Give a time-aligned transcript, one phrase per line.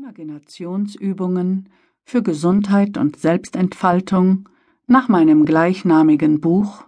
[0.00, 1.68] Imaginationsübungen
[2.04, 4.48] für Gesundheit und Selbstentfaltung
[4.86, 6.86] nach meinem gleichnamigen Buch,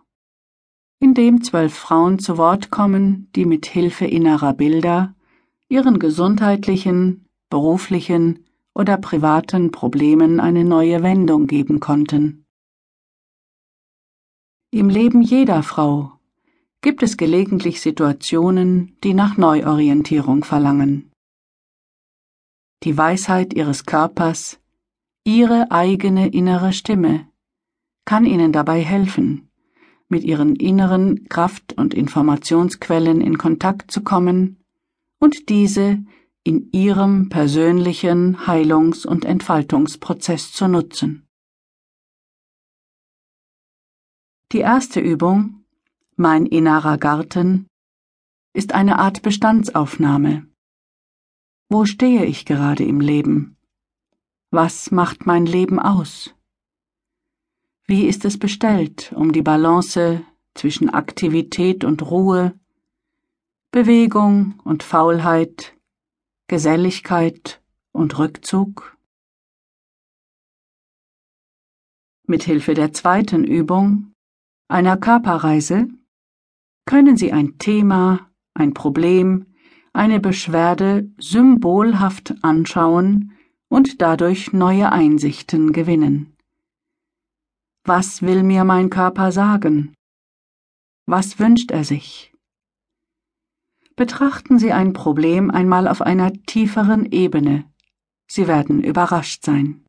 [0.98, 5.14] in dem zwölf Frauen zu Wort kommen, die mit Hilfe innerer Bilder
[5.68, 12.46] ihren gesundheitlichen, beruflichen oder privaten Problemen eine neue Wendung geben konnten.
[14.70, 16.12] Im Leben jeder Frau
[16.80, 21.11] gibt es gelegentlich Situationen, die nach Neuorientierung verlangen
[22.84, 24.58] die Weisheit ihres Körpers,
[25.24, 27.28] ihre eigene innere Stimme,
[28.04, 29.48] kann ihnen dabei helfen,
[30.08, 34.62] mit ihren inneren Kraft- und Informationsquellen in Kontakt zu kommen
[35.18, 36.04] und diese
[36.44, 41.28] in ihrem persönlichen Heilungs- und Entfaltungsprozess zu nutzen.
[44.50, 45.64] Die erste Übung,
[46.16, 47.68] mein innerer Garten,
[48.52, 50.51] ist eine Art Bestandsaufnahme
[51.72, 53.56] wo stehe ich gerade im Leben?
[54.50, 56.34] Was macht mein Leben aus?
[57.86, 60.22] Wie ist es bestellt um die Balance
[60.54, 62.52] zwischen Aktivität und Ruhe,
[63.70, 65.74] Bewegung und Faulheit,
[66.46, 68.98] Geselligkeit und Rückzug?
[72.26, 74.12] Mit Hilfe der zweiten Übung,
[74.68, 75.88] einer Körperreise,
[76.84, 79.51] können Sie ein Thema, ein Problem,
[79.92, 83.32] eine Beschwerde symbolhaft anschauen
[83.68, 86.36] und dadurch neue Einsichten gewinnen.
[87.84, 89.94] Was will mir mein Körper sagen?
[91.06, 92.32] Was wünscht er sich?
[93.96, 97.70] Betrachten Sie ein Problem einmal auf einer tieferen Ebene.
[98.26, 99.84] Sie werden überrascht sein.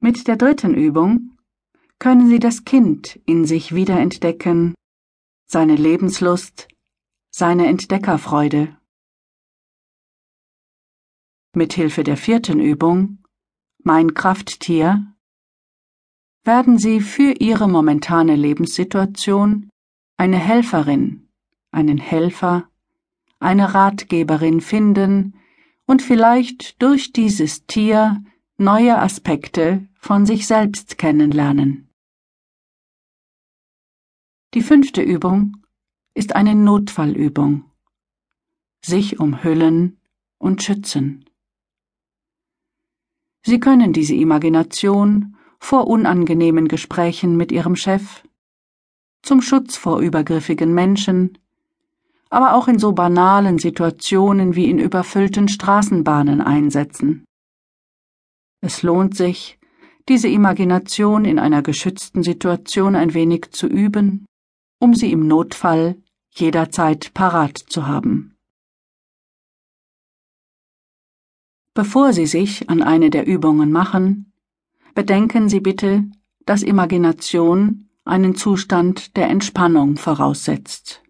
[0.00, 1.36] Mit der dritten Übung
[1.98, 4.74] können Sie das Kind in sich wiederentdecken
[5.52, 6.66] seine Lebenslust,
[7.30, 8.74] seine Entdeckerfreude.
[11.54, 13.18] Mit Hilfe der vierten Übung,
[13.84, 15.14] mein Krafttier,
[16.42, 19.68] werden Sie für Ihre momentane Lebenssituation
[20.16, 21.28] eine Helferin,
[21.70, 22.70] einen Helfer,
[23.38, 25.34] eine Ratgeberin finden
[25.84, 28.24] und vielleicht durch dieses Tier
[28.56, 31.91] neue Aspekte von sich selbst kennenlernen.
[34.54, 35.56] Die fünfte Übung
[36.12, 37.64] ist eine Notfallübung.
[38.84, 39.98] Sich umhüllen
[40.36, 41.24] und schützen.
[43.46, 48.24] Sie können diese Imagination vor unangenehmen Gesprächen mit Ihrem Chef,
[49.22, 51.38] zum Schutz vor übergriffigen Menschen,
[52.28, 57.24] aber auch in so banalen Situationen wie in überfüllten Straßenbahnen einsetzen.
[58.60, 59.58] Es lohnt sich,
[60.10, 64.26] diese Imagination in einer geschützten Situation ein wenig zu üben
[64.82, 65.96] um sie im Notfall
[66.30, 68.36] jederzeit parat zu haben.
[71.72, 74.32] Bevor Sie sich an eine der Übungen machen,
[74.96, 76.04] bedenken Sie bitte,
[76.46, 81.00] dass Imagination einen Zustand der Entspannung voraussetzt.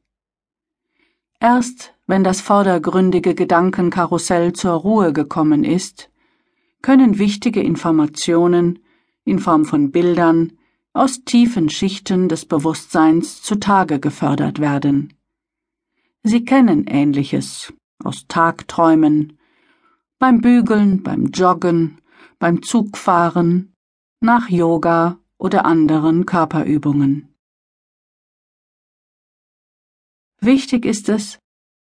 [1.40, 6.10] Erst wenn das vordergründige Gedankenkarussell zur Ruhe gekommen ist,
[6.82, 8.80] können wichtige Informationen
[9.24, 10.58] in Form von Bildern,
[10.94, 15.14] aus tiefen Schichten des Bewusstseins zutage gefördert werden.
[16.22, 17.72] Sie kennen ähnliches
[18.04, 19.38] aus Tagträumen,
[20.18, 22.00] beim Bügeln, beim Joggen,
[22.38, 23.74] beim Zugfahren,
[24.20, 27.34] nach Yoga oder anderen Körperübungen.
[30.40, 31.38] Wichtig ist es,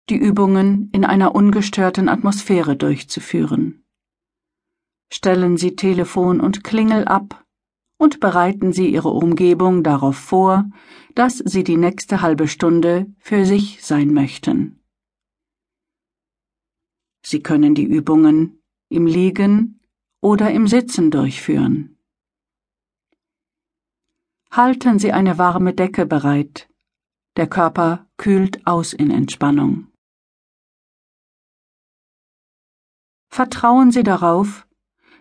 [0.08, 3.84] die Übungen in einer ungestörten Atmosphäre durchzuführen.
[5.12, 7.44] Stellen Sie Telefon und Klingel ab
[7.98, 10.70] und bereiten Sie Ihre Umgebung darauf vor,
[11.14, 14.80] dass Sie die nächste halbe Stunde für sich sein möchten.
[17.22, 19.80] Sie können die Übungen im Liegen
[20.20, 21.98] oder im Sitzen durchführen.
[24.50, 26.70] Halten Sie eine warme Decke bereit.
[27.36, 29.88] Der Körper kühlt aus in Entspannung.
[33.28, 34.66] Vertrauen Sie darauf,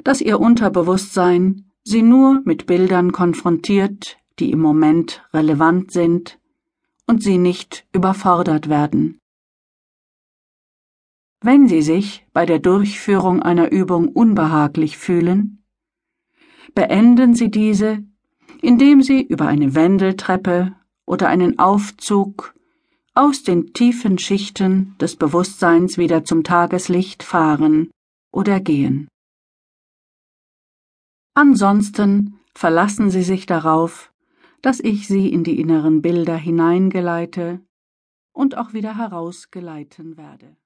[0.03, 6.37] dass Ihr Unterbewusstsein sie nur mit Bildern konfrontiert, die im Moment relevant sind
[7.05, 9.19] und sie nicht überfordert werden.
[11.39, 15.63] Wenn Sie sich bei der Durchführung einer Übung unbehaglich fühlen,
[16.73, 18.03] beenden Sie diese,
[18.61, 20.75] indem Sie über eine Wendeltreppe
[21.05, 22.53] oder einen Aufzug
[23.13, 27.91] aus den tiefen Schichten des Bewusstseins wieder zum Tageslicht fahren
[28.31, 29.07] oder gehen.
[31.37, 34.11] Ansonsten verlassen Sie sich darauf,
[34.63, 37.61] dass ich Sie in die inneren Bilder hineingeleite
[38.33, 40.57] und auch wieder herausgeleiten werde.